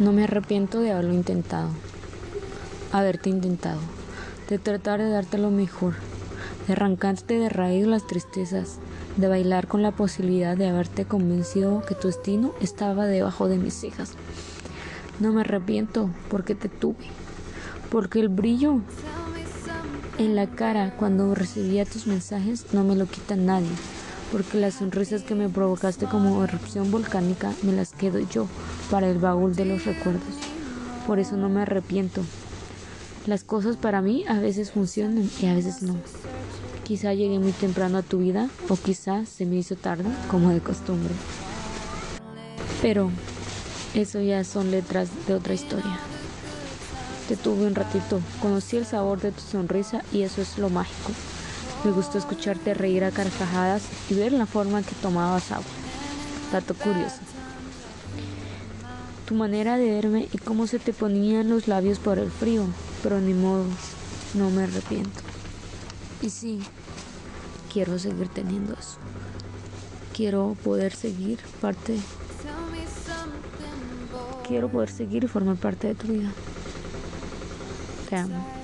[0.00, 1.68] No me arrepiento de haberlo intentado,
[2.90, 3.80] haberte intentado,
[4.48, 5.92] de tratar de darte lo mejor,
[6.66, 8.78] de arrancarte de raíz las tristezas,
[9.18, 13.74] de bailar con la posibilidad de haberte convencido que tu destino estaba debajo de mis
[13.74, 14.14] cejas.
[15.18, 17.04] No me arrepiento porque te tuve,
[17.90, 18.80] porque el brillo
[20.16, 23.68] en la cara cuando recibía tus mensajes no me lo quita nadie,
[24.30, 28.46] porque las sonrisas que me provocaste como erupción volcánica me las quedo yo
[28.90, 30.34] para el baúl de los recuerdos.
[31.06, 32.22] Por eso no me arrepiento.
[33.26, 35.96] Las cosas para mí a veces funcionan y a veces no.
[36.84, 40.60] Quizá llegué muy temprano a tu vida o quizá se me hizo tarde, como de
[40.60, 41.14] costumbre.
[42.82, 43.10] Pero
[43.94, 45.98] eso ya son letras de otra historia.
[47.28, 51.12] Te tuve un ratito, conocí el sabor de tu sonrisa y eso es lo mágico.
[51.84, 55.64] Me gustó escucharte reír a carcajadas y ver la forma que tomabas agua.
[56.52, 57.20] Dato curioso
[59.30, 62.64] tu manera de verme y cómo se te ponían los labios por el frío,
[63.00, 63.64] pero ni modo,
[64.34, 65.20] no me arrepiento.
[66.20, 66.58] Y sí,
[67.72, 68.96] quiero seguir teniendo eso.
[70.16, 71.96] Quiero poder seguir parte.
[74.48, 76.32] Quiero poder seguir y formar parte de tu vida.
[78.08, 78.59] Te amo.